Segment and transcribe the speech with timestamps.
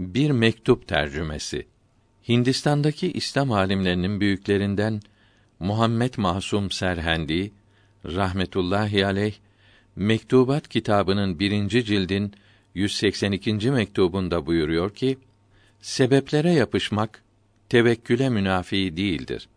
[0.00, 1.66] Bir mektup tercümesi.
[2.28, 5.00] Hindistan'daki İslam alimlerinin büyüklerinden
[5.58, 7.52] Muhammed Masum Serhendi
[8.04, 9.34] rahmetullahi aleyh
[9.96, 12.34] Mektubat kitabının birinci cildin
[12.74, 13.70] 182.
[13.70, 15.18] mektubunda buyuruyor ki
[15.80, 17.22] sebeplere yapışmak
[17.68, 19.48] tevekküle münafi değildir.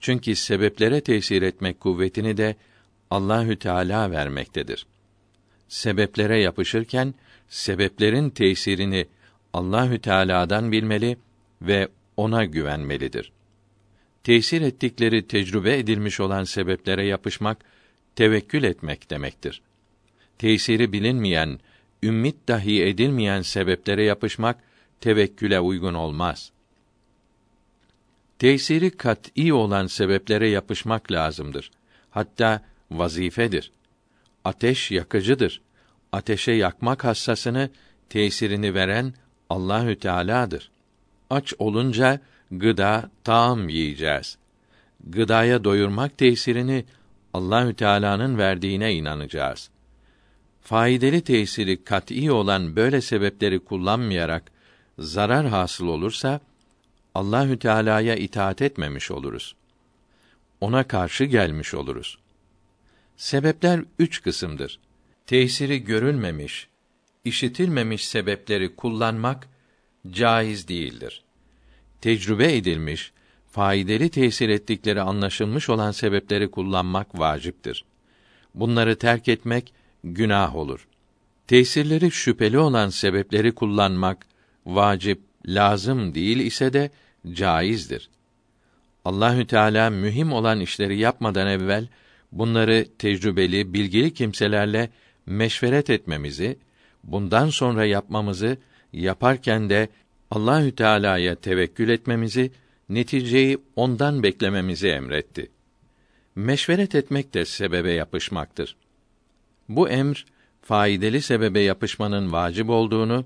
[0.00, 2.56] Çünkü sebeplere tesir etmek kuvvetini de
[3.10, 4.86] Allahü Teala vermektedir.
[5.68, 7.14] Sebeplere yapışırken
[7.48, 9.06] sebeplerin tesirini
[9.54, 11.16] Allahü Teala'dan bilmeli
[11.62, 13.32] ve ona güvenmelidir.
[14.24, 17.58] Tesir ettikleri tecrübe edilmiş olan sebeplere yapışmak
[18.16, 19.62] tevekkül etmek demektir.
[20.38, 21.60] Tesiri bilinmeyen,
[22.02, 24.56] ümmit dahi edilmeyen sebeplere yapışmak
[25.00, 26.52] tevekküle uygun olmaz.
[28.38, 31.70] Tesiri kat'î olan sebeplere yapışmak lazımdır.
[32.10, 33.72] Hatta vazifedir.
[34.44, 35.60] Ateş yakıcıdır.
[36.12, 37.70] Ateşe yakmak hassasını,
[38.08, 39.14] tesirini veren
[39.54, 40.70] Allahü Teala'dır.
[41.30, 44.38] Aç olunca gıda, taam yiyeceğiz.
[45.06, 46.84] Gıdaya doyurmak tesirini
[47.34, 49.70] Allahü Teala'nın verdiğine inanacağız.
[50.60, 54.42] Faydalı tesiri kat'î olan böyle sebepleri kullanmayarak
[54.98, 56.40] zarar hasıl olursa
[57.14, 59.54] Allahü Teala'ya itaat etmemiş oluruz.
[60.60, 62.18] Ona karşı gelmiş oluruz.
[63.16, 64.78] Sebepler üç kısımdır.
[65.26, 66.68] Tesiri görülmemiş,
[67.24, 69.48] işitilmemiş sebepleri kullanmak
[70.10, 71.22] caiz değildir.
[72.00, 73.12] Tecrübe edilmiş,
[73.50, 77.84] faydalı tesir ettikleri anlaşılmış olan sebepleri kullanmak vaciptir.
[78.54, 79.72] Bunları terk etmek
[80.04, 80.88] günah olur.
[81.46, 84.26] Tesirleri şüpheli olan sebepleri kullanmak
[84.66, 86.90] vacip, lazım değil ise de
[87.32, 88.10] caizdir.
[89.04, 91.88] Allahü Teala mühim olan işleri yapmadan evvel
[92.32, 94.90] bunları tecrübeli, bilgili kimselerle
[95.26, 96.58] meşveret etmemizi,
[97.06, 98.56] bundan sonra yapmamızı,
[98.92, 99.88] yaparken de
[100.30, 102.50] Allahü Teala'ya tevekkül etmemizi,
[102.88, 105.50] neticeyi ondan beklememizi emretti.
[106.34, 108.76] Meşveret etmek de sebebe yapışmaktır.
[109.68, 110.26] Bu emr
[110.62, 113.24] faydalı sebebe yapışmanın vacip olduğunu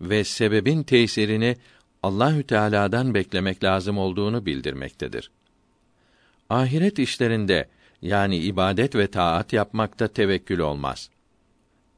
[0.00, 1.56] ve sebebin tesirini
[2.02, 5.30] Allahü Teala'dan beklemek lazım olduğunu bildirmektedir.
[6.50, 7.68] Ahiret işlerinde
[8.02, 11.10] yani ibadet ve taat yapmakta tevekkül olmaz.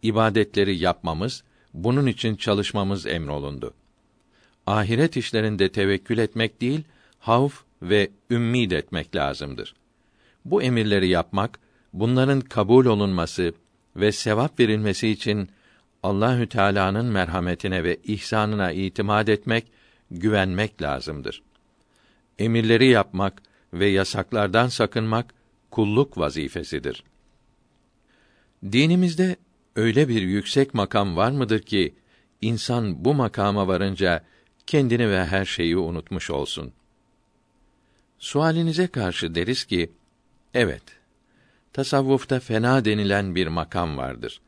[0.02, 3.74] İbadetleri yapmamız, bunun için çalışmamız emrolundu.
[4.66, 6.84] Ahiret işlerinde tevekkül etmek değil,
[7.18, 9.74] havf ve ümmid etmek lazımdır.
[10.44, 11.58] Bu emirleri yapmak,
[11.92, 13.54] bunların kabul olunması
[13.96, 15.48] ve sevap verilmesi için
[16.02, 19.64] Allahü Teala'nın merhametine ve ihsanına itimat etmek,
[20.10, 21.42] güvenmek lazımdır.
[22.38, 23.42] Emirleri yapmak
[23.72, 25.34] ve yasaklardan sakınmak
[25.70, 27.04] kulluk vazifesidir.
[28.72, 29.36] Dinimizde
[29.76, 31.94] öyle bir yüksek makam var mıdır ki
[32.40, 34.24] insan bu makama varınca
[34.66, 36.72] kendini ve her şeyi unutmuş olsun.
[38.18, 39.92] Sualinize karşı deriz ki
[40.54, 40.82] evet.
[41.72, 44.40] Tasavvufta fena denilen bir makam vardır.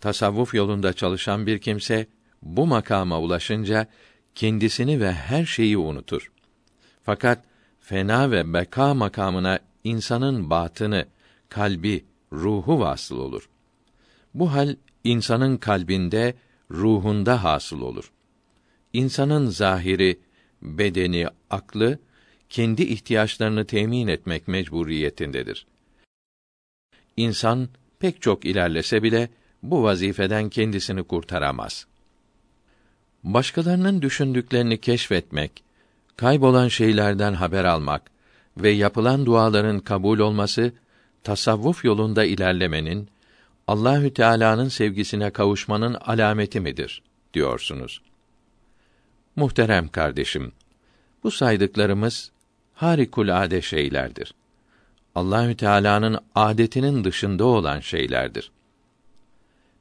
[0.00, 2.06] Tasavvuf yolunda çalışan bir kimse
[2.42, 3.86] bu makama ulaşınca
[4.34, 6.32] kendisini ve her şeyi unutur.
[7.02, 7.44] Fakat
[7.80, 11.06] fena ve beka makamına insanın batını,
[11.48, 13.48] kalbi, ruhu vasıl olur.
[14.34, 16.34] Bu hal insanın kalbinde,
[16.70, 18.12] ruhunda hasıl olur.
[18.92, 20.18] İnsanın zahiri,
[20.62, 21.98] bedeni, aklı
[22.48, 25.66] kendi ihtiyaçlarını temin etmek mecburiyetindedir.
[27.16, 27.68] İnsan
[27.98, 29.28] pek çok ilerlese bile
[29.62, 31.86] bu vazifeden kendisini kurtaramaz.
[33.24, 35.62] Başkalarının düşündüklerini keşfetmek,
[36.16, 38.10] kaybolan şeylerden haber almak
[38.56, 40.72] ve yapılan duaların kabul olması
[41.22, 43.08] tasavvuf yolunda ilerlemenin
[43.70, 47.02] Allahü Teala'nın sevgisine kavuşmanın alameti midir
[47.34, 48.02] diyorsunuz.
[49.36, 50.52] Muhterem kardeşim,
[51.24, 52.30] bu saydıklarımız
[52.74, 54.34] harikulade şeylerdir.
[55.14, 58.50] Allahü Teala'nın adetinin dışında olan şeylerdir.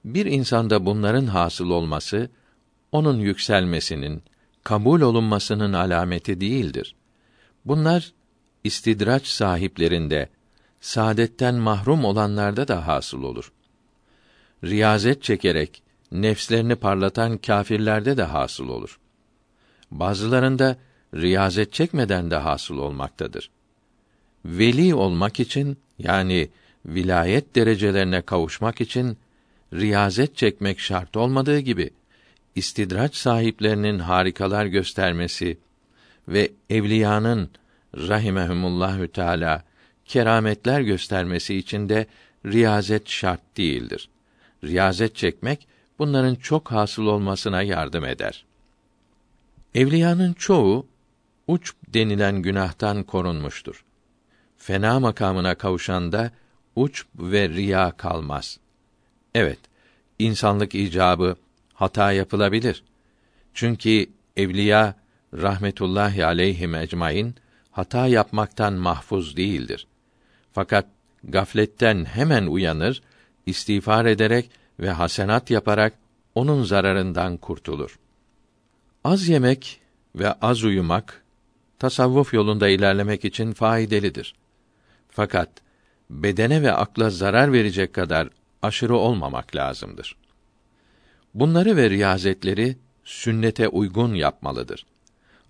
[0.06, 2.30] Bir insanda bunların hasıl olması
[2.92, 4.24] onun yükselmesinin,
[4.64, 6.96] kabul olunmasının alameti değildir.
[7.66, 8.14] Bunlar
[8.64, 10.30] istidraç sahiplerinde,
[10.82, 13.52] saadetten mahrum olanlarda da hasıl olur.
[14.64, 19.00] Riyazet çekerek nefslerini parlatan kâfirlerde de hasıl olur.
[19.92, 20.78] Bazılarında
[21.16, 23.50] riyazet çekmeden de hasıl olmaktadır.
[24.46, 26.50] Veli olmak için yani
[26.86, 29.18] vilayet derecelerine kavuşmak için
[29.74, 31.90] riyazet çekmek şart olmadığı gibi
[32.56, 35.58] istidraç sahiplerinin harikalar göstermesi
[36.28, 37.50] ve evliyanın
[37.98, 39.64] rahimehumullahü teala
[40.06, 42.06] kerametler göstermesi için de
[42.46, 44.10] riyazet şart değildir.
[44.64, 45.68] Riyazet çekmek
[46.00, 48.46] bunların çok hasıl olmasına yardım eder.
[49.76, 50.88] Evliyanın çoğu
[51.48, 53.86] uç denilen günahtan korunmuştur.
[54.58, 56.32] Fena makamına kavuşanda
[56.76, 58.60] uç ve riya kalmaz.
[59.36, 59.60] Evet,
[60.20, 61.36] insanlık icabı
[61.74, 62.84] hata yapılabilir.
[63.54, 64.06] Çünkü
[64.38, 64.96] evliya
[65.34, 67.36] rahmetullahi aleyhi ecmaîn
[67.72, 69.88] hata yapmaktan mahfuz değildir.
[70.54, 70.86] Fakat
[71.24, 73.02] gafletten hemen uyanır,
[73.50, 74.50] istiğfar ederek
[74.80, 75.94] ve hasenat yaparak
[76.36, 78.00] onun zararından kurtulur.
[79.04, 79.82] Az yemek
[80.16, 81.24] ve az uyumak
[81.80, 84.36] tasavvuf yolunda ilerlemek için faydalıdır.
[85.10, 85.50] Fakat
[86.10, 88.30] bedene ve akla zarar verecek kadar
[88.62, 90.16] aşırı olmamak lazımdır.
[91.34, 94.86] Bunları ve riyazetleri sünnete uygun yapmalıdır.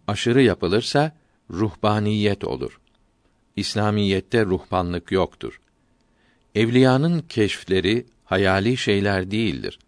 [0.08, 1.12] Aşırı yapılırsa
[1.52, 2.80] ruhbaniyet olur.
[3.56, 5.62] İslamiyette ruhbanlık yoktur.
[6.56, 9.80] Evliyanın keşfleri hayali şeyler değildir.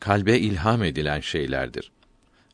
[0.00, 1.90] Kalbe ilham edilen şeylerdir.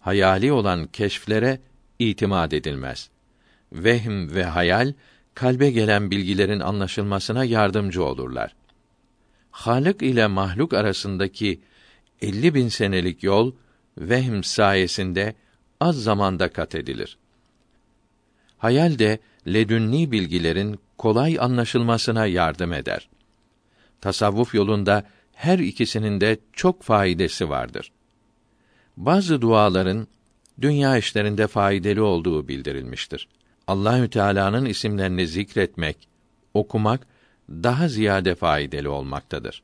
[0.00, 1.60] Hayali olan keşflere
[1.98, 3.10] itimat edilmez.
[3.72, 4.92] Vehm ve hayal
[5.34, 8.54] kalbe gelen bilgilerin anlaşılmasına yardımcı olurlar.
[9.50, 11.60] Halık ile mahluk arasındaki
[12.22, 13.52] 50 bin senelik yol
[13.98, 15.34] vehm sayesinde
[15.80, 17.18] az zamanda kat edilir.
[18.58, 23.08] Hayal de ledünni bilgilerin kolay anlaşılmasına yardım eder.
[24.00, 27.92] Tasavvuf yolunda her ikisinin de çok faydası vardır.
[28.96, 30.06] Bazı duaların
[30.60, 33.28] dünya işlerinde faydalı olduğu bildirilmiştir.
[33.66, 36.08] Allahü Teala'nın isimlerini zikretmek,
[36.54, 37.06] okumak
[37.50, 39.62] daha ziyade faydalı olmaktadır.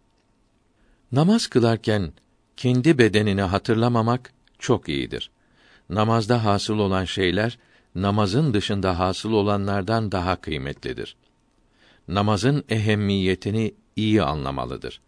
[1.12, 2.12] Namaz kılarken
[2.56, 5.30] kendi bedenini hatırlamamak çok iyidir.
[5.90, 7.58] Namazda hasıl olan şeyler
[7.94, 11.16] namazın dışında hasıl olanlardan daha kıymetlidir.
[12.08, 15.00] Namazın ehemmiyetini iyi anlamalıdır.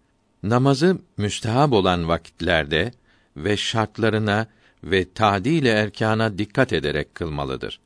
[0.42, 2.92] Namazı müstehab olan vakitlerde
[3.36, 4.46] ve şartlarına
[4.84, 7.80] ve tadil erkana dikkat ederek kılmalıdır.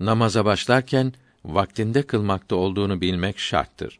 [0.00, 1.12] Namaza başlarken
[1.44, 3.98] vaktinde kılmakta olduğunu bilmek şarttır.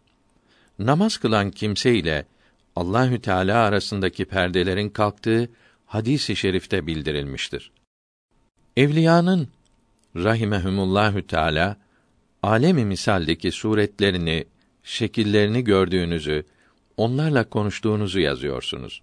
[0.78, 2.26] Namaz kılan kimse ile
[2.76, 5.48] Allahü Teala arasındaki perdelerin kalktığı
[5.86, 7.70] hadisi i şerifte bildirilmiştir.
[8.76, 9.48] Evliyanın
[10.16, 11.76] rahimehumullahü teala
[12.42, 14.44] alemi misaldeki suretlerini,
[14.88, 16.44] şekillerini gördüğünüzü,
[16.96, 19.02] onlarla konuştuğunuzu yazıyorsunuz.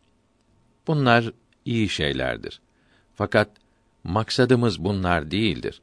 [0.88, 1.32] Bunlar
[1.66, 2.62] iyi şeylerdir.
[3.16, 3.50] Fakat
[4.04, 5.82] maksadımız bunlar değildir.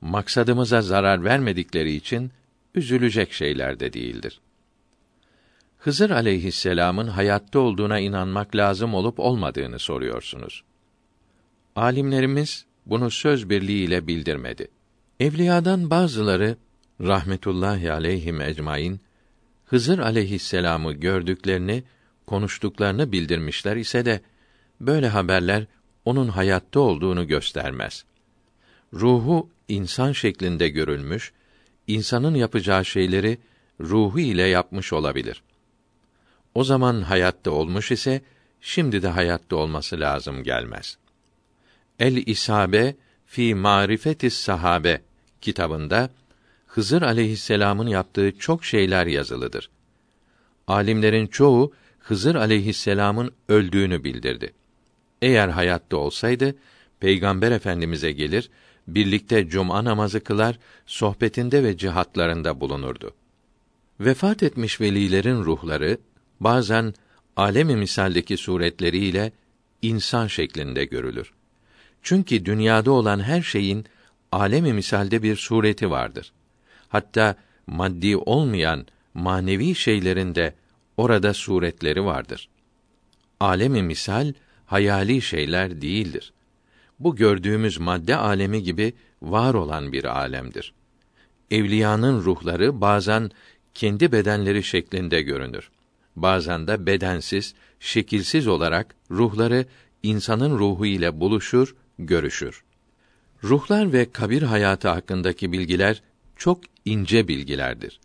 [0.00, 2.30] Maksadımıza zarar vermedikleri için
[2.74, 4.40] üzülecek şeyler de değildir.
[5.78, 10.64] Hızır aleyhisselamın hayatta olduğuna inanmak lazım olup olmadığını soruyorsunuz.
[11.76, 14.68] Alimlerimiz bunu söz birliğiyle bildirmedi.
[15.20, 16.56] Evliyadan bazıları
[17.00, 19.00] rahmetullahi aleyhim ecmaîn
[19.68, 21.84] Hızır aleyhisselamı gördüklerini,
[22.26, 24.20] konuştuklarını bildirmişler ise de
[24.80, 25.66] böyle haberler
[26.04, 28.04] onun hayatta olduğunu göstermez.
[28.94, 31.32] Ruhu insan şeklinde görülmüş,
[31.86, 33.38] insanın yapacağı şeyleri
[33.80, 35.42] ruhu ile yapmış olabilir.
[36.54, 38.22] O zaman hayatta olmuş ise
[38.60, 40.98] şimdi de hayatta olması lazım gelmez.
[41.98, 45.02] El İsabe fi Marifetis Sahabe
[45.40, 46.10] kitabında
[46.68, 49.70] Hızır aleyhisselamın yaptığı çok şeyler yazılıdır.
[50.66, 54.52] Alimlerin çoğu Hızır aleyhisselamın öldüğünü bildirdi.
[55.22, 56.54] Eğer hayatta olsaydı
[57.00, 58.50] Peygamber Efendimize gelir,
[58.88, 63.14] birlikte cuma namazı kılar, sohbetinde ve cihatlarında bulunurdu.
[64.00, 65.98] Vefat etmiş velilerin ruhları
[66.40, 66.94] bazen
[67.36, 69.32] alemi misaldeki suretleriyle
[69.82, 71.32] insan şeklinde görülür.
[72.02, 73.84] Çünkü dünyada olan her şeyin
[74.32, 76.32] alemi misalde bir sureti vardır.
[76.88, 80.54] Hatta maddi olmayan manevi şeylerin de
[80.96, 82.48] orada suretleri vardır.
[83.40, 84.32] Alemi misal
[84.66, 86.32] hayali şeyler değildir.
[86.98, 88.92] Bu gördüğümüz madde alemi gibi
[89.22, 90.72] var olan bir alemdir.
[91.50, 93.30] Evliyanın ruhları bazen
[93.74, 95.70] kendi bedenleri şeklinde görünür.
[96.16, 99.66] Bazen de bedensiz, şekilsiz olarak ruhları
[100.02, 102.64] insanın ruhu ile buluşur, görüşür.
[103.44, 106.02] Ruhlar ve kabir hayatı hakkındaki bilgiler
[106.38, 108.00] çok ince bilgilerdir.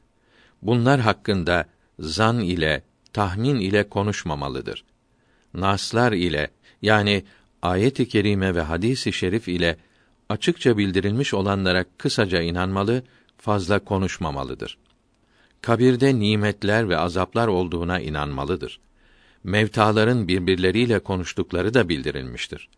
[0.61, 1.65] Bunlar hakkında
[1.99, 4.83] zan ile, tahmin ile konuşmamalıdır.
[5.53, 7.23] Naslar ile yani
[7.61, 9.77] ayet-i kerime ve hadis-i şerif ile
[10.29, 13.03] açıkça bildirilmiş olanlara kısaca inanmalı,
[13.37, 14.77] fazla konuşmamalıdır.
[15.61, 18.79] Kabirde nimetler ve azaplar olduğuna inanmalıdır.
[19.43, 22.69] Mevtaların birbirleriyle konuştukları da bildirilmiştir.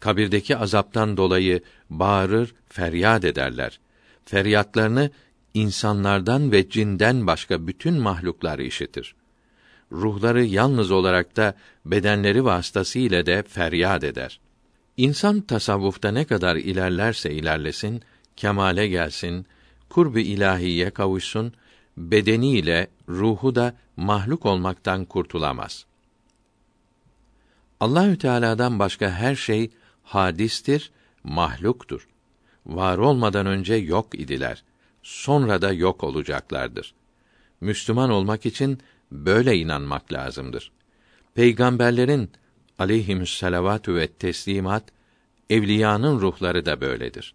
[0.00, 1.60] Kabirdeki azaptan dolayı
[1.90, 3.80] bağırır, feryat ederler.
[4.26, 5.10] Feryatlarını
[5.54, 9.14] insanlardan ve cinden başka bütün mahluklar işitir.
[9.92, 11.54] Ruhları yalnız olarak da
[11.84, 14.40] bedenleri vasıtasıyla de feryat eder.
[14.96, 18.02] İnsan tasavvufta ne kadar ilerlerse ilerlesin,
[18.36, 19.46] kemale gelsin,
[19.88, 21.52] kurb-ı ilahiye kavuşsun,
[21.96, 25.86] bedeniyle ruhu da mahluk olmaktan kurtulamaz.
[27.80, 29.70] Allahü Teala'dan başka her şey
[30.02, 30.90] hadistir,
[31.24, 32.08] mahluktur.
[32.66, 34.62] Var olmadan önce yok idiler.
[35.02, 36.94] Sonra da yok olacaklardır.
[37.60, 38.80] Müslüman olmak için
[39.12, 40.72] böyle inanmak lazımdır.
[41.34, 42.30] Peygamberlerin
[42.78, 44.84] aleyhimüsselavatü ve teslimat
[45.50, 47.34] evliyanın ruhları da böyledir.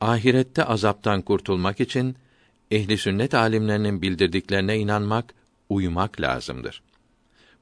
[0.00, 2.16] Ahirette azaptan kurtulmak için
[2.70, 5.34] ehli sünnet alimlerinin bildirdiklerine inanmak,
[5.68, 6.82] uymak lazımdır.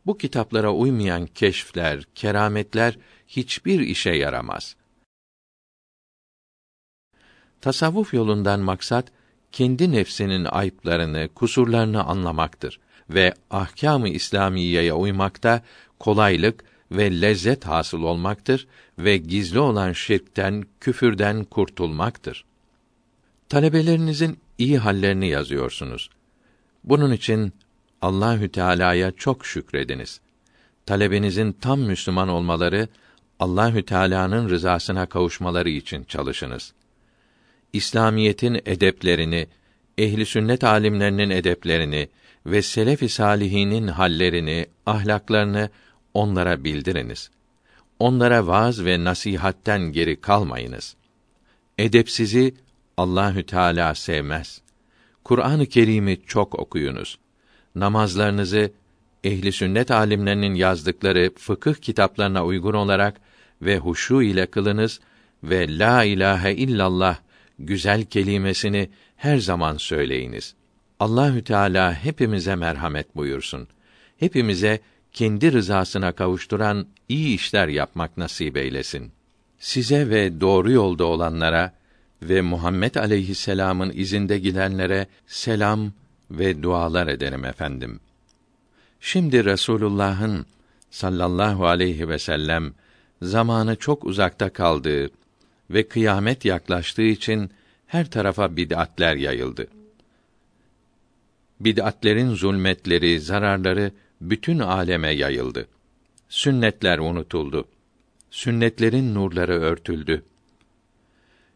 [0.07, 4.76] Bu kitaplara uymayan keşfler, kerametler hiçbir işe yaramaz.
[7.61, 9.07] Tasavvuf yolundan maksat
[9.52, 15.62] kendi nefsinin ayıplarını, kusurlarını anlamaktır ve ahkâm-ı İslamiyeye uymakta
[15.99, 18.67] kolaylık ve lezzet hasıl olmaktır
[18.99, 22.45] ve gizli olan şirkten, küfürden kurtulmaktır.
[23.49, 26.11] Talebelerinizin iyi hallerini yazıyorsunuz.
[26.85, 27.52] Bunun için
[28.02, 30.21] Allahü Teala'ya çok şükrediniz.
[30.87, 32.88] Talebenizin tam Müslüman olmaları,
[33.40, 36.73] Allahü Teala'nın rızasına kavuşmaları için çalışınız.
[37.73, 39.47] İslamiyetin edeplerini,
[39.99, 42.09] ehli sünnet alimlerinin edeplerini
[42.47, 45.71] ve selef-i salihinin hallerini, ahlaklarını
[46.15, 47.31] onlara bildiriniz.
[47.99, 50.97] Onlara vaaz ve nasihatten geri kalmayınız.
[51.79, 52.55] Edepsizi
[52.97, 54.61] Allahü Teala sevmez.
[55.25, 57.19] Kur'an-ı Kerim'i çok okuyunuz.
[57.75, 58.73] Namazlarınızı
[59.25, 63.21] ehli sünnet alimlerinin yazdıkları fıkıh kitaplarına uygun olarak
[63.62, 65.00] ve huşu ile kılınız
[65.45, 67.19] ve la ilahe illallah
[67.61, 70.55] güzel kelimesini her zaman söyleyiniz.
[71.00, 73.69] Allahü Teala hepimize merhamet buyursun.
[74.17, 74.81] Hepimize
[75.12, 79.12] kendi rızasına kavuşturan iyi işler yapmak nasip eylesin.
[79.59, 81.73] Size ve doğru yolda olanlara
[82.23, 85.93] ve Muhammed aleyhisselam'ın izinde gidenlere selam
[86.31, 88.00] ve dualar ederim efendim.
[89.00, 90.47] Şimdi Resulullah'ın
[90.90, 92.75] sallallahu aleyhi ve sellem
[93.23, 95.11] zamanı çok uzakta kaldığı
[95.71, 97.50] ve kıyamet yaklaştığı için
[97.87, 99.67] her tarafa bid'atler yayıldı.
[101.61, 105.69] Bid'atlerin zulmetleri, zararları bütün aleme yayıldı.
[106.29, 107.69] Sünnetler unutuldu.
[108.31, 110.25] Sünnetlerin nurları örtüldü.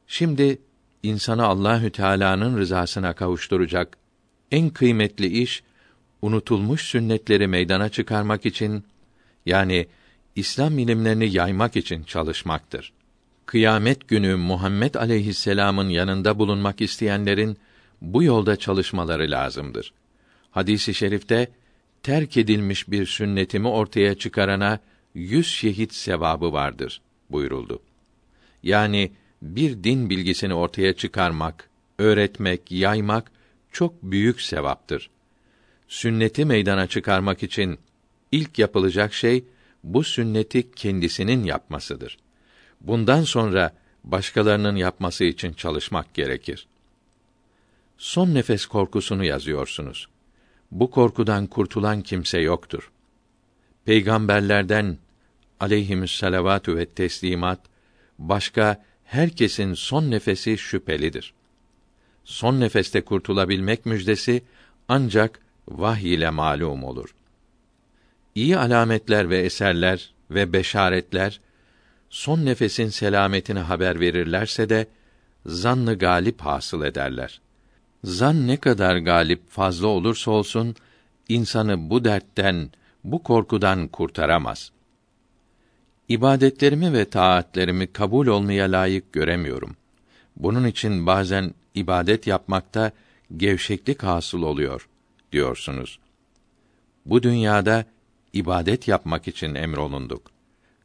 [0.07, 0.59] Şimdi
[1.03, 3.97] insanı Allahü Teala'nın rızasına kavuşturacak
[4.51, 5.63] en kıymetli iş
[6.23, 8.85] unutulmuş sünnetleri meydana çıkarmak için
[9.47, 9.87] yani
[10.37, 12.93] İslam ilimlerini yaymak için çalışmaktır.
[13.47, 17.57] Kıyamet günü Muhammed aleyhisselam'ın yanında bulunmak isteyenlerin
[18.01, 19.93] bu yolda çalışmaları lazımdır.
[20.51, 21.49] Hadisi şerifte
[22.03, 24.81] terk edilmiş bir sünnetimi ortaya çıkarana
[25.15, 27.83] yüz şehit sevabı vardır buyuruldu.
[28.63, 33.31] Yani bir din bilgisini ortaya çıkarmak, öğretmek, yaymak
[33.73, 35.11] çok büyük sevaptır.
[35.89, 37.79] Sünneti meydana çıkarmak için
[38.33, 39.45] ilk yapılacak şey
[39.85, 42.19] bu sünneti kendisinin yapmasıdır.
[42.87, 43.73] Bundan sonra
[44.05, 46.67] başkalarının yapması için çalışmak gerekir.
[47.99, 50.09] Son nefes korkusunu yazıyorsunuz.
[50.71, 52.91] Bu korkudan kurtulan kimse yoktur.
[53.85, 54.99] Peygamberlerden
[55.61, 57.61] aleyhimüsselavatü ve teslimat
[58.19, 61.35] başka herkesin son nefesi şüphelidir.
[62.25, 64.43] Son nefeste kurtulabilmek müjdesi
[64.89, 67.15] ancak vahiy ile malum olur.
[68.35, 71.41] İyi alametler ve eserler ve beşaretler
[72.11, 74.87] son nefesin selametini haber verirlerse de
[75.47, 77.41] zannı galip hasıl ederler.
[78.05, 80.77] Zan ne kadar galip fazla olursa olsun
[81.29, 82.71] insanı bu dertten,
[83.05, 84.73] bu korkudan kurtaramaz.
[86.09, 89.77] İbadetlerimi ve taatlerimi kabul olmaya layık göremiyorum.
[90.37, 92.93] Bunun için bazen ibadet yapmakta
[93.37, 94.89] gevşeklik hasıl oluyor
[95.33, 95.99] diyorsunuz.
[97.07, 97.85] Bu dünyada
[98.33, 100.34] ibadet yapmak için emrolunduk.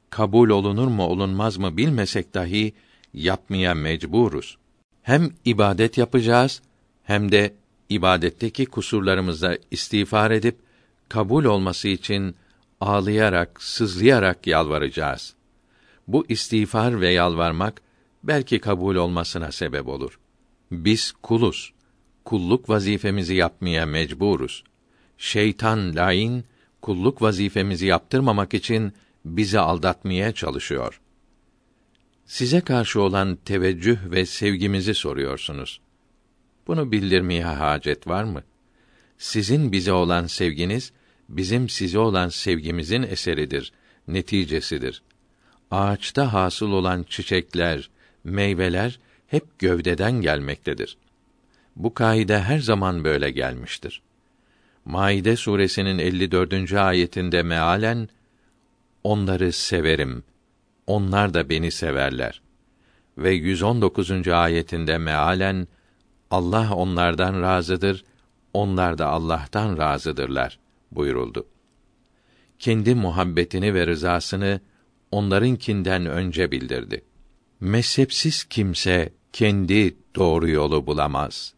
[0.10, 2.74] Kabul olunur mu olunmaz mı bilmesek dahi
[3.14, 4.58] yapmaya mecburuz.
[5.02, 6.62] Hem ibadet yapacağız
[7.04, 7.54] hem de
[7.90, 10.56] ibadetteki kusurlarımıza istiğfar edip
[11.10, 12.36] kabul olması için
[12.82, 15.34] ağlayarak, sızlayarak yalvaracağız.
[16.08, 17.82] Bu istiğfar ve yalvarmak
[18.24, 20.20] belki kabul olmasına sebep olur.
[20.72, 21.74] Biz kuluz.
[22.26, 24.64] Kulluk vazifemizi yapmaya mecburuz.
[25.18, 26.44] Şeytan lain
[26.82, 28.94] kulluk vazifemizi yaptırmamak için
[29.26, 31.02] bizi aldatmaya çalışıyor.
[32.26, 35.82] Size karşı olan teveccüh ve sevgimizi soruyorsunuz.
[36.68, 38.44] Bunu bildirmeye hacet var mı?
[39.18, 40.92] Sizin bize olan sevginiz
[41.30, 43.72] bizim size olan sevgimizin eseridir,
[44.08, 45.02] neticesidir.
[45.72, 47.90] ağaçta hasıl olan çiçekler,
[48.24, 50.98] meyveler hep gövdeden gelmektedir.
[51.76, 54.02] Bu kaide her zaman böyle gelmiştir.
[54.86, 56.74] Maide suresinin 54.
[56.74, 58.10] ayetinde mealen
[59.04, 60.24] onları severim.
[60.88, 62.42] Onlar da beni severler.
[63.18, 64.28] Ve 119.
[64.28, 65.68] ayetinde mealen
[66.32, 68.04] Allah onlardan razıdır,
[68.54, 70.60] onlar da Allah'tan razıdırlar
[70.92, 71.48] buyuruldu.
[72.60, 74.62] Kendi muhabbetini ve rızasını
[75.12, 77.06] onlarınkinden önce bildirdi.
[77.60, 81.54] Mezhepsiz kimse kendi doğru yolu bulamaz.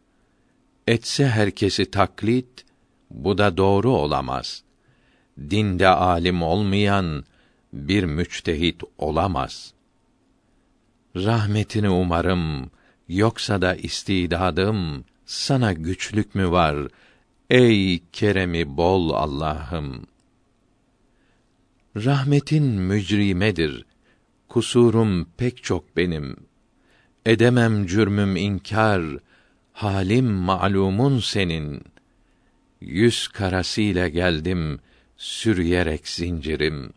[0.87, 2.65] Etse herkesi taklit,
[3.09, 4.63] bu da doğru olamaz.
[5.39, 7.23] Dinde alim olmayan
[7.73, 9.73] bir müçtehit olamaz.
[11.15, 12.71] Rahmetini umarım,
[13.09, 16.87] yoksa da istidadım, sana güçlük mü var,
[17.49, 20.07] ey keremi bol Allah'ım?
[21.95, 23.85] Rahmetin mücrimedir,
[24.47, 26.35] kusurum pek çok benim.
[27.25, 29.03] Edemem cürmüm inkar,
[29.73, 31.83] halim malumun senin.
[32.81, 34.79] Yüz karasıyla geldim,
[35.17, 36.93] sürüyerek zincirim.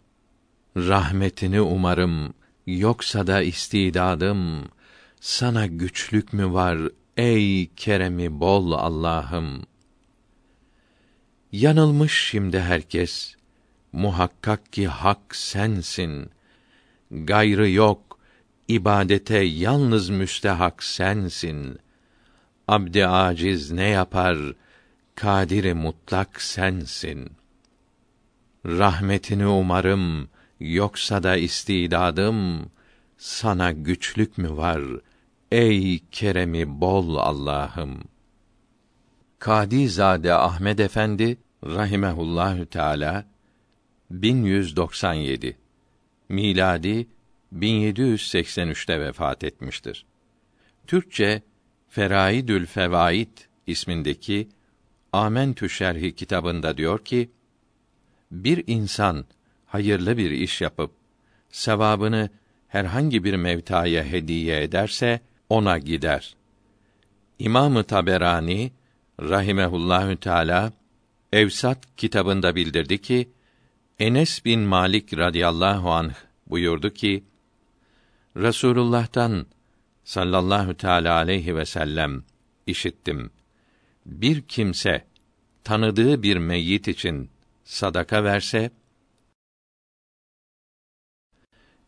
[0.76, 2.34] Rahmetini umarım,
[2.66, 4.68] yoksa da istidadım.
[5.20, 6.78] Sana güçlük mü var,
[7.16, 9.62] ey keremi bol Allah'ım?
[11.52, 13.34] Yanılmış şimdi herkes,
[13.92, 16.30] muhakkak ki hak sensin.
[17.10, 18.18] Gayrı yok,
[18.68, 21.78] ibadete yalnız müstehak sensin.
[22.68, 24.38] Abdi aciz ne yapar?
[25.14, 27.32] Kadiri mutlak sensin.
[28.66, 30.28] Rahmetini umarım,
[30.60, 32.70] yoksa da istidadım,
[33.18, 34.82] sana güçlük mü var?
[35.52, 38.04] Ey keremi bol Allah'ım.
[39.38, 43.26] Kadi Zade Ahmed Efendi rahimehullahü teala
[44.10, 45.56] 1197
[46.28, 47.06] miladi
[47.54, 50.06] 1783'te vefat etmiştir.
[50.86, 51.42] Türkçe
[51.88, 54.48] Feraidül Fevaid ismindeki
[55.12, 57.30] Amentü Şerhi kitabında diyor ki:
[58.30, 59.24] Bir insan
[59.74, 60.90] hayırlı bir iş yapıp
[61.50, 62.30] sevabını
[62.68, 66.36] herhangi bir mevtaya hediye ederse ona gider.
[67.38, 68.72] İmamı Taberani
[69.20, 70.72] rahimehullahü teala
[71.32, 73.28] Evsat kitabında bildirdi ki
[73.98, 76.14] Enes bin Malik radıyallahu anh
[76.46, 77.24] buyurdu ki
[78.36, 79.46] Resulullah'tan
[80.04, 82.24] sallallahu teala aleyhi ve sellem
[82.66, 83.30] işittim.
[84.06, 85.04] Bir kimse
[85.64, 87.30] tanıdığı bir meyyit için
[87.64, 88.70] sadaka verse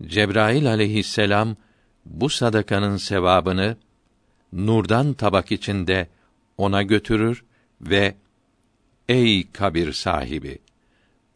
[0.02, 1.56] Cebrail aleyhisselam
[2.04, 3.76] bu sadakanın sevabını
[4.52, 6.08] nurdan tabak içinde
[6.58, 7.44] ona götürür
[7.80, 8.14] ve
[9.08, 10.58] ey kabir sahibi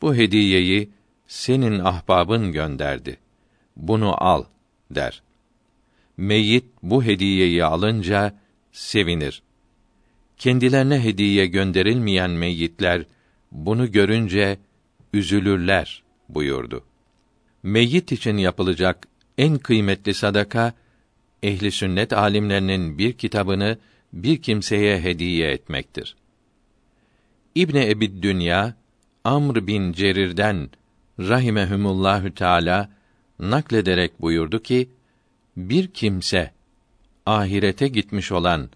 [0.02, 0.90] bu hediyeyi
[1.26, 3.16] senin ahbabın gönderdi.
[3.76, 4.44] Bunu al
[4.90, 5.22] der.
[6.16, 8.38] Meyyit bu hediyeyi alınca
[8.72, 9.42] sevinir.
[10.38, 13.04] Kendilerine hediye gönderilmeyen meyyitler
[13.52, 14.58] bunu görünce
[15.12, 16.89] üzülürler buyurdu.
[17.62, 20.72] Meyyit için yapılacak en kıymetli sadaka
[21.42, 23.78] ehli sünnet alimlerinin bir kitabını
[24.12, 26.16] bir kimseye hediye etmektir.
[27.54, 28.74] İbne Ebid Dünya
[29.24, 30.70] Amr bin Cerir'den
[31.18, 32.90] rahimehumullahü teala
[33.38, 34.88] naklederek buyurdu ki
[35.56, 36.50] bir kimse
[37.26, 38.70] ahirete gitmiş olan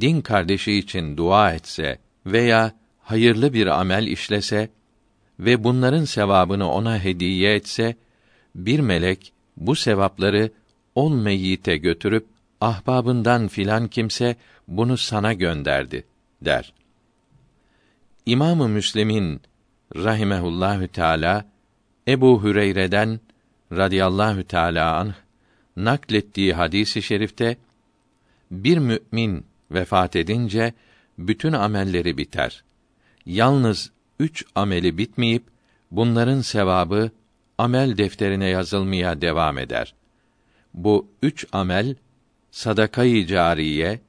[0.00, 4.68] din kardeşi için dua etse veya hayırlı bir amel işlese
[5.38, 7.96] ve bunların sevabını ona hediye etse
[8.54, 10.50] bir melek bu sevapları
[10.94, 12.26] on meyyite götürüp
[12.60, 14.36] ahbabından filan kimse
[14.68, 16.04] bunu sana gönderdi
[16.42, 16.72] der.
[18.26, 19.40] İmamı Müslim'in
[19.96, 21.46] rahimehullahü teala
[22.08, 23.20] Ebu Hüreyre'den
[23.72, 25.14] radıyallahu teala anh
[25.76, 27.56] naklettiği hadisi i şerifte
[28.50, 30.72] bir mümin vefat edince
[31.18, 32.64] bütün amelleri biter.
[33.26, 35.42] Yalnız üç ameli bitmeyip
[35.90, 37.10] bunların sevabı
[37.58, 39.94] amel defterine yazılmaya devam eder.
[40.74, 41.94] Bu üç amel
[42.50, 44.00] sadakayı cariye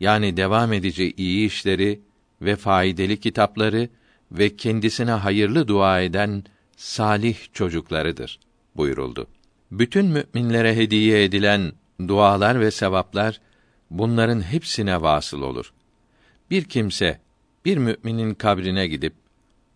[0.00, 2.00] yani devam edici iyi işleri
[2.42, 3.88] ve faydalı kitapları
[4.32, 6.44] ve kendisine hayırlı dua eden
[6.76, 8.40] salih çocuklarıdır
[8.76, 9.26] buyuruldu.
[9.70, 11.72] Bütün müminlere hediye edilen
[12.08, 13.40] dualar ve sevaplar
[13.90, 15.72] bunların hepsine vasıl olur.
[16.50, 17.20] Bir kimse
[17.64, 19.14] bir müminin kabrine gidip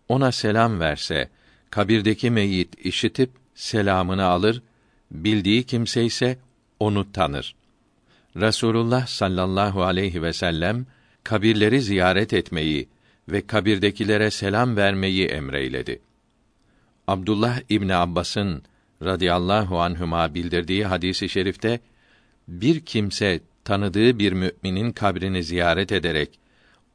[0.09, 1.29] ona selam verse,
[1.69, 4.61] kabirdeki meyyit işitip selamını alır,
[5.11, 6.37] bildiği kimse ise
[6.79, 7.55] onu tanır.
[8.37, 10.85] Rasulullah sallallahu aleyhi ve sellem
[11.23, 12.87] kabirleri ziyaret etmeyi
[13.29, 15.99] ve kabirdekilere selam vermeyi emreyledi.
[17.07, 18.63] Abdullah İbni Abbas'ın
[19.03, 21.79] radıyallahu anhuma bildirdiği hadisi şerifte
[22.47, 26.39] bir kimse tanıdığı bir müminin kabrini ziyaret ederek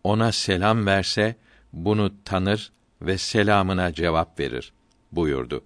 [0.05, 1.37] ona selam verse
[1.73, 2.73] bunu tanır
[3.07, 4.73] ve selamına cevap verir
[5.12, 5.64] buyurdu.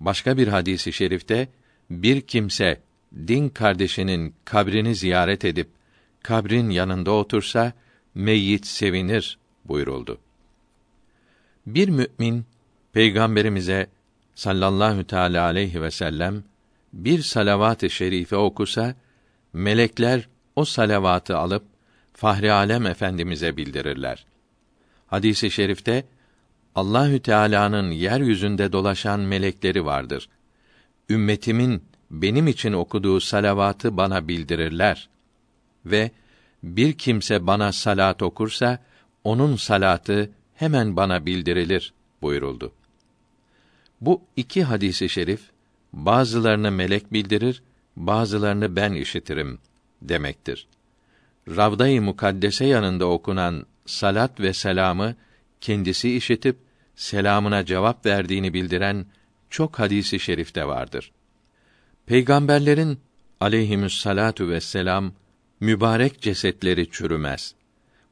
[0.00, 1.48] Başka bir hadisi şerifte
[1.90, 2.80] bir kimse
[3.28, 5.68] din kardeşinin kabrini ziyaret edip
[6.22, 7.72] kabrin yanında otursa
[8.14, 10.18] meyyit sevinir buyuruldu.
[11.66, 12.44] Bir mümin
[12.92, 13.90] peygamberimize
[14.34, 16.44] sallallahu teala aleyhi ve sellem
[16.92, 18.94] bir salavat-ı şerife okusa
[19.52, 21.64] melekler o salavatı alıp
[22.12, 24.26] Fahri Alem Efendimize bildirirler.
[25.06, 26.04] Hadisi i şerifte
[26.76, 30.28] Allahü Teala'nın yeryüzünde dolaşan melekleri vardır.
[31.10, 35.08] Ümmetimin benim için okuduğu salavatı bana bildirirler
[35.86, 36.10] ve
[36.62, 38.78] bir kimse bana salat okursa
[39.24, 42.72] onun salatı hemen bana bildirilir buyuruldu.
[44.00, 45.40] Bu iki hadisi şerif
[45.92, 47.62] bazılarını melek bildirir,
[47.96, 49.58] bazılarını ben işitirim
[50.02, 50.66] demektir.
[51.48, 55.14] Ravda-i Mukaddese yanında okunan salat ve selamı
[55.60, 56.65] kendisi işitip
[56.96, 59.06] selamına cevap verdiğini bildiren
[59.50, 61.12] çok hadisi şerifte vardır.
[62.06, 63.00] Peygamberlerin
[63.40, 65.12] aleyhimüssalatu vesselam
[65.60, 67.54] mübarek cesetleri çürümez.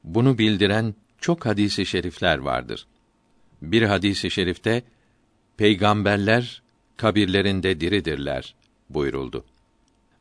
[0.05, 2.87] Bunu bildiren çok hadisi şerifler vardır.
[3.63, 4.83] Bir hadisi şerifte
[5.57, 6.63] peygamberler
[6.97, 8.55] kabirlerinde diridirler
[8.91, 9.45] buyuruldu.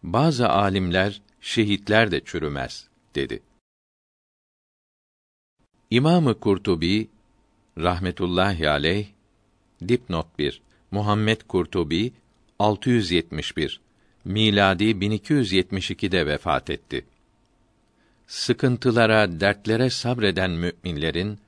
[0.03, 3.39] Bazı alimler şehitler de çürümez dedi.
[5.89, 7.09] İmamı Kurtubi
[7.77, 9.07] rahmetullahi aleyh
[9.87, 12.13] dipnot 1 Muhammed Kurtubi
[12.59, 13.81] 671
[14.25, 17.05] miladi 1272'de vefat etti.
[18.27, 21.39] Sıkıntılara, dertlere sabreden müminlerin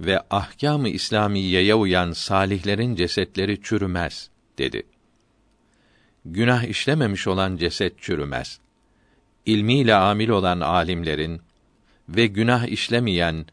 [0.00, 4.82] ve ahkâm-ı İslamiyeye uyan salihlerin cesetleri çürümez dedi.
[6.24, 8.60] Günah işlememiş olan ceset çürümez.
[9.46, 11.40] İlmiyle amil olan alimlerin
[12.08, 13.46] ve günah işlemeyen,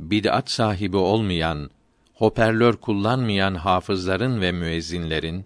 [0.00, 1.70] bid'at sahibi olmayan,
[2.14, 5.44] hoparlör kullanmayan hafızların ve müezzinlerin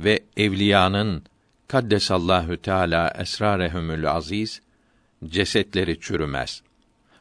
[0.00, 1.22] ve evliyanın
[1.68, 4.62] kaddesallahu teala esrarehumül aziz
[5.24, 6.62] cesetleri çürümez.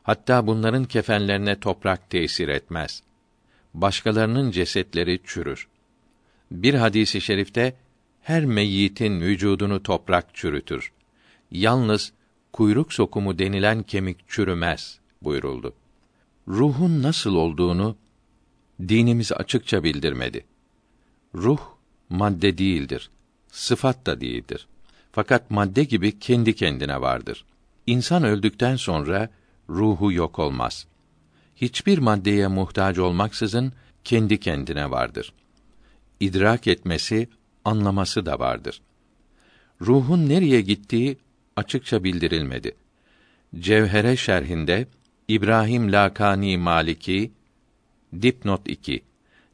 [0.04, 3.04] Hatta bunların kefenlerine toprak tesir etmez.
[3.74, 5.68] Başkalarının cesetleri çürür.
[6.52, 7.76] Bir hadisi şerifte
[8.22, 10.92] her meyyitin vücudunu toprak çürütür.
[11.52, 12.14] Yalnız
[12.54, 15.74] kuyruk sokumu denilen kemik çürümez buyuruldu.
[16.48, 17.98] Ruhun nasıl olduğunu
[18.88, 20.46] dinimiz açıkça bildirmedi.
[21.36, 21.60] Ruh
[22.10, 23.10] madde değildir,
[23.52, 24.68] sıfat da değildir.
[25.12, 27.46] Fakat madde gibi kendi kendine vardır.
[27.88, 29.30] İnsan öldükten sonra
[29.70, 30.88] ruhu yok olmaz.
[31.56, 35.34] Hiçbir maddeye muhtaç olmaksızın kendi kendine vardır.
[36.20, 37.30] İdrak etmesi,
[37.66, 38.82] anlaması da vardır.
[39.82, 41.18] Ruhun nereye gittiği
[41.56, 42.76] açıkça bildirilmedi.
[43.60, 44.88] Cevhere şerhinde
[45.28, 47.32] İbrahim Lakani Maliki
[48.22, 49.04] dipnot 2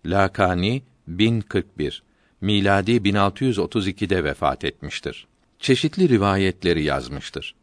[0.06, 2.04] Lakani 1041
[2.42, 5.28] miladi 1632'de vefat etmiştir.
[5.60, 7.56] Çeşitli rivayetleri yazmıştır.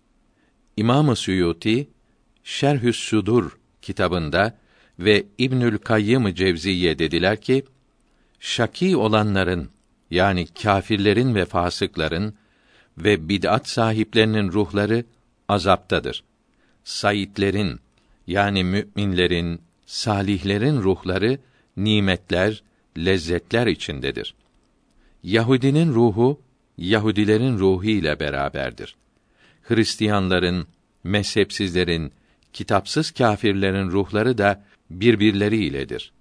[0.76, 1.88] İmam-ı Suyuti
[2.44, 4.58] Şerhü's Sudur kitabında
[4.98, 7.64] ve İbnül Kayyım Cevziye dediler ki
[8.40, 9.70] şaki olanların
[10.10, 12.34] yani kâfirlerin ve fasıkların
[12.98, 15.04] ve bid'at sahiplerinin ruhları
[15.48, 16.24] azaptadır.
[16.84, 17.80] Saitlerin
[18.28, 21.38] yani müminlerin, salihlerin ruhları
[21.76, 22.62] nimetler,
[22.98, 24.34] lezzetler içindedir.
[25.22, 26.40] Yahudinin ruhu
[26.78, 28.96] Yahudilerin ruhu ile beraberdir.
[29.62, 30.66] Hristiyanların,
[31.04, 32.12] mezhepsizlerin,
[32.52, 36.12] kitapsız kâfirlerin ruhları da birbirleri iledir.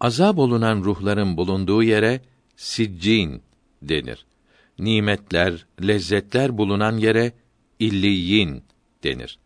[0.00, 2.20] Azab olunan ruhların bulunduğu yere
[2.56, 3.42] siccin
[3.82, 4.26] denir.
[4.78, 7.32] Nimetler, lezzetler bulunan yere
[7.78, 8.62] illiyin
[9.04, 9.38] denir.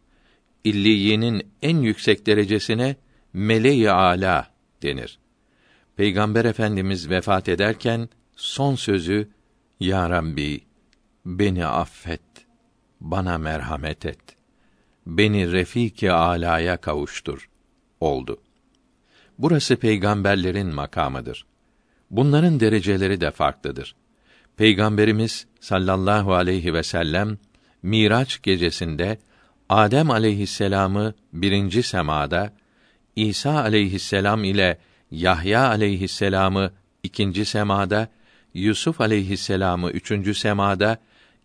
[0.65, 2.97] İlliyinin en yüksek derecesine
[3.33, 4.51] meleği ala
[4.83, 5.19] denir.
[5.97, 9.29] Peygamber Efendimiz vefat ederken son sözü
[9.81, 10.61] Ya Rabbi
[11.27, 12.21] beni affet,
[13.01, 14.21] bana merhamet et.
[15.07, 17.49] Beni refiki alaya kavuştur
[18.01, 18.41] oldu.
[19.39, 21.47] Burası peygamberlerin makamıdır.
[22.11, 23.95] Bunların dereceleri de farklıdır.
[24.57, 27.39] Peygamberimiz sallallahu aleyhi ve sellem
[27.83, 29.19] Miraç gecesinde
[29.73, 32.53] Adem aleyhisselamı birinci semada,
[33.17, 34.79] İsa aleyhisselam ile
[35.11, 36.71] Yahya aleyhisselamı
[37.03, 38.09] ikinci semada,
[38.55, 40.99] Yusuf aleyhisselamı üçüncü semada,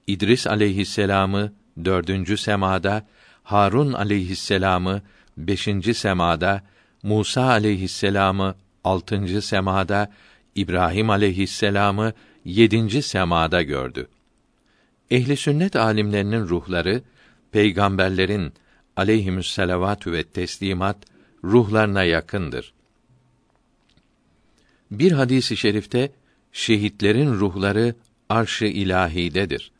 [0.07, 1.53] İdris aleyhisselamı
[1.85, 3.05] dördüncü semada,
[3.43, 5.01] Harun aleyhisselamı
[5.37, 6.61] beşinci semada,
[7.03, 10.11] Musa aleyhisselamı altıncı semada,
[10.55, 12.13] İbrahim aleyhisselamı
[12.45, 14.07] yedinci semada gördü.
[15.11, 17.01] Ehli sünnet alimlerinin ruhları
[17.51, 18.53] peygamberlerin
[18.97, 20.97] aleyhimüsselavatü ve teslimat
[21.43, 22.73] ruhlarına yakındır.
[24.91, 26.11] Bir hadisi şerifte
[26.51, 27.95] şehitlerin ruhları
[28.29, 29.71] arş-ı ilahidedir.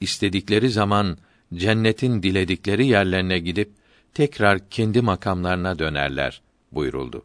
[0.00, 1.18] İstedikleri zaman
[1.54, 3.70] cennetin diledikleri yerlerine gidip
[4.14, 7.24] tekrar kendi makamlarına dönerler buyuruldu.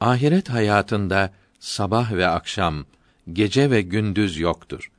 [0.00, 2.84] Ahiret hayatında sabah ve akşam,
[3.32, 4.90] gece ve gündüz yoktur.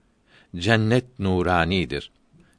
[0.55, 2.11] Cennet nuranidir.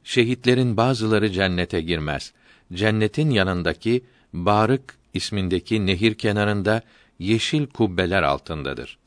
[0.05, 2.33] Şehitlerin bazıları cennete girmez.
[2.73, 6.81] Cennetin yanındaki Barık ismindeki nehir kenarında
[7.19, 8.97] yeşil kubbeler altındadır.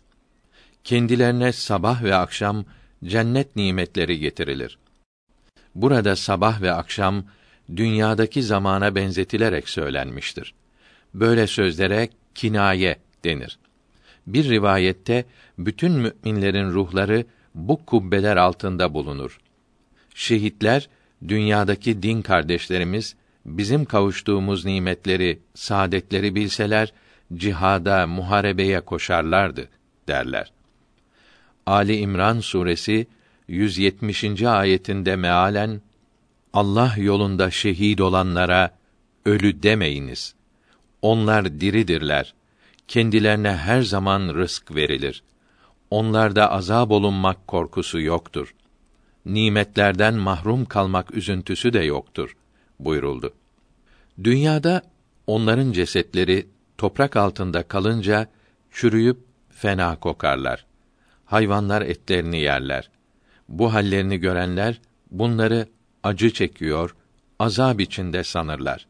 [0.84, 2.64] Kendilerine sabah ve akşam
[3.04, 4.78] cennet nimetleri getirilir.
[5.74, 7.24] Burada sabah ve akşam
[7.76, 10.54] dünyadaki zamana benzetilerek söylenmiştir.
[11.14, 13.58] Böyle sözlere kinaye denir.
[14.26, 15.24] Bir rivayette
[15.58, 19.40] bütün müminlerin ruhları bu kubbeler altında bulunur.
[20.18, 20.88] Şehitler
[21.28, 23.14] dünyadaki din kardeşlerimiz
[23.46, 26.92] bizim kavuştuğumuz nimetleri, saadetleri bilseler
[27.34, 29.68] cihada, muharebeye koşarlardı
[30.08, 30.52] derler.
[31.66, 33.06] Ali İmran suresi
[33.48, 34.42] 170.
[34.42, 35.80] ayetinde mealen
[36.52, 38.70] Allah yolunda şehit olanlara
[39.24, 40.34] ölü demeyiniz.
[41.02, 42.34] Onlar diridirler.
[42.88, 45.22] Kendilerine her zaman rızk verilir.
[45.90, 48.54] Onlarda azab olunmak korkusu yoktur.
[49.28, 52.36] Nimetlerden mahrum kalmak üzüntüsü de yoktur
[52.80, 53.34] buyuruldu.
[54.24, 54.82] Dünyada
[55.26, 56.46] onların cesetleri
[56.78, 58.26] toprak altında kalınca
[58.70, 59.18] çürüyüp
[59.50, 60.66] fena kokarlar.
[61.24, 62.90] Hayvanlar etlerini yerler.
[63.48, 65.68] Bu hallerini görenler bunları
[66.02, 66.96] acı çekiyor,
[67.38, 68.86] azab içinde sanırlar.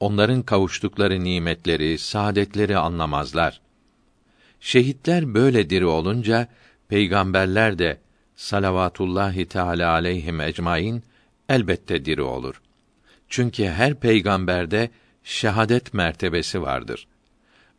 [0.00, 3.60] Onların kavuştukları nimetleri, saadetleri anlamazlar.
[4.60, 6.48] Şehitler böyle diri olunca
[6.88, 8.03] peygamberler de
[8.36, 11.02] salavatullahi teala aleyhim ecmaîn
[11.48, 12.60] elbette diri olur.
[13.28, 14.90] Çünkü her peygamberde
[15.24, 17.06] şehadet mertebesi vardır.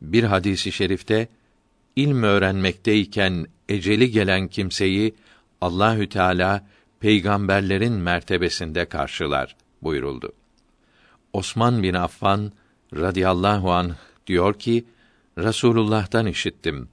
[0.01, 1.27] Bir hadisi şerifte
[1.95, 5.15] ilm öğrenmekteyken eceli gelen kimseyi
[5.61, 6.67] Allahü Teala
[6.99, 10.33] peygamberlerin mertebesinde karşılar buyuruldu.
[11.33, 12.51] Osman bin Affan
[12.95, 13.95] radıyallahu an
[14.27, 14.85] diyor ki
[15.37, 16.89] Rasulullah'tan işittim.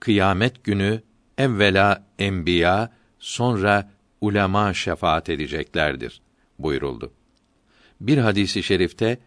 [0.00, 1.02] Kıyamet günü
[1.38, 6.20] evvela enbiya sonra ulema şefaat edeceklerdir
[6.58, 7.12] buyuruldu.
[8.00, 9.18] Bir hadisi şerifte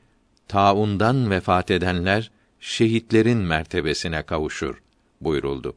[0.47, 4.81] taundan vefat edenler şehitlerin mertebesine kavuşur
[5.21, 5.75] buyuruldu.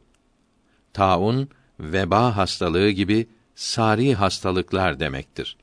[0.93, 1.49] Taun
[1.81, 5.57] veba hastalığı gibi sari hastalıklar demektir.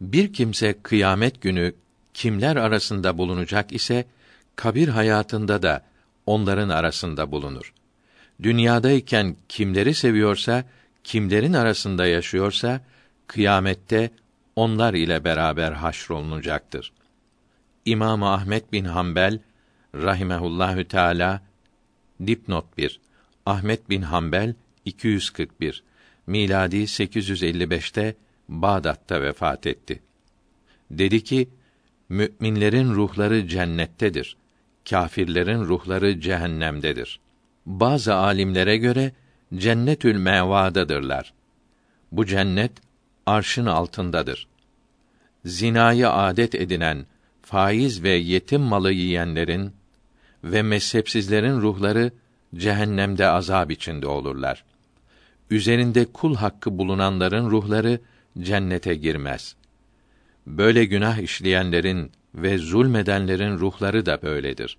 [0.00, 1.74] Bir kimse kıyamet günü
[2.14, 4.04] kimler arasında bulunacak ise
[4.56, 5.84] kabir hayatında da
[6.26, 7.72] onların arasında bulunur.
[8.42, 10.64] Dünyadayken kimleri seviyorsa,
[11.04, 12.80] kimlerin arasında yaşıyorsa
[13.26, 14.10] kıyamette
[14.56, 16.92] onlar ile beraber haşrolunacaktır.
[17.84, 19.38] İmam Ahmet bin Hanbel
[19.94, 21.42] rahimehullahü teala
[22.26, 23.00] dipnot 1
[23.46, 25.82] Ahmet bin Hanbel 241
[26.26, 28.16] miladi 855'te
[28.48, 30.02] Bağdat'ta vefat etti.
[30.90, 31.48] Dedi ki:
[32.08, 34.36] Müminlerin ruhları cennettedir.
[34.90, 37.20] Kâfirlerin ruhları cehennemdedir.
[37.66, 39.12] Bazı alimlere göre
[39.54, 41.32] cennetül mevadadırlar.
[42.12, 42.72] Bu cennet
[43.26, 44.46] arşın altındadır.
[45.44, 47.06] Zinayı adet edinen,
[47.42, 49.72] faiz ve yetim malı yiyenlerin
[50.44, 52.12] ve mezhepsizlerin ruhları
[52.54, 54.64] cehennemde azab içinde olurlar.
[55.50, 58.00] Üzerinde kul hakkı bulunanların ruhları
[58.38, 59.56] cennete girmez.
[60.46, 64.76] Böyle günah işleyenlerin ve zulmedenlerin ruhları da böyledir.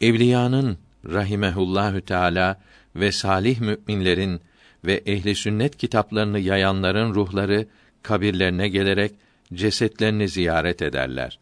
[0.00, 0.78] Evliyanın
[1.12, 2.60] rahimehullahü teala
[2.96, 4.40] ve salih müminlerin
[4.84, 7.66] ve ehli sünnet kitaplarını yayanların ruhları
[8.02, 9.12] kabirlerine gelerek
[9.54, 11.38] cesetlerini ziyaret ederler.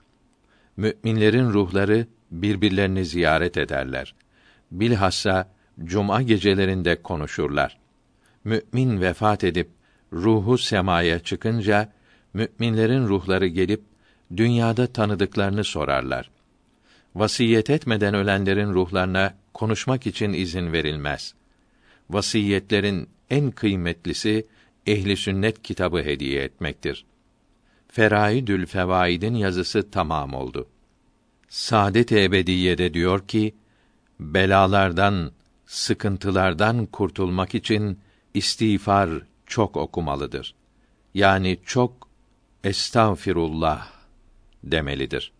[0.77, 4.15] Müminlerin ruhları birbirlerini ziyaret ederler.
[4.71, 5.51] Bilhassa
[5.85, 7.79] cuma gecelerinde konuşurlar.
[8.45, 9.69] Mümin vefat edip
[10.13, 11.93] ruhu semaya çıkınca
[12.35, 13.83] müminlerin ruhları gelip
[14.37, 16.31] dünyada tanıdıklarını sorarlar.
[17.15, 21.35] Vasiyet etmeden ölenlerin ruhlarına konuşmak için izin verilmez.
[22.11, 24.47] Vasiyetlerin en kıymetlisi
[24.87, 27.05] ehli sünnet kitabı hediye etmektir.
[27.89, 30.69] Feraidül Fevaid'in yazısı tamam oldu.
[31.49, 33.55] Saadet-i Ebediye'de diyor ki,
[34.21, 35.33] belalardan,
[35.67, 37.99] sıkıntılardan kurtulmak için
[38.35, 39.11] istiğfar
[39.47, 40.55] çok okumalıdır.
[41.15, 42.09] Yani çok
[42.65, 43.89] estağfirullah
[44.65, 45.33] demelidir.